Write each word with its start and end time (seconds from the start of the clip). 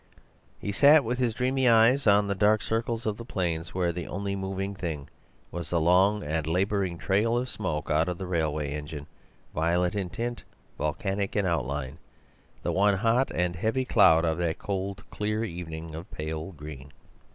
"He 0.59 0.71
sat 0.71 1.03
with 1.03 1.19
his 1.19 1.35
dreamy 1.35 1.67
eyes 1.69 2.07
on 2.07 2.25
the 2.25 2.33
dark 2.33 2.63
circles 2.63 3.05
of 3.05 3.17
the 3.17 3.23
plains, 3.23 3.75
where 3.75 3.91
the 3.93 4.07
only 4.07 4.35
moving 4.35 4.73
thing 4.73 5.07
was 5.51 5.69
the 5.69 5.79
long 5.79 6.23
and 6.23 6.47
labouring 6.47 6.97
trail 6.97 7.37
of 7.37 7.47
smoke 7.47 7.91
out 7.91 8.09
of 8.09 8.17
the 8.17 8.25
railway 8.25 8.73
engine, 8.73 9.05
violet 9.53 9.93
in 9.93 10.09
tint, 10.09 10.43
volcanic 10.75 11.35
in 11.35 11.45
outline, 11.45 11.99
the 12.63 12.71
one 12.71 12.95
hot 12.95 13.29
and 13.29 13.55
heavy 13.55 13.85
cloud 13.85 14.25
of 14.25 14.39
that 14.39 14.57
cold 14.57 15.03
clear 15.11 15.43
evening 15.43 15.93
of 15.93 16.09
pale 16.09 16.51
green. 16.51 16.91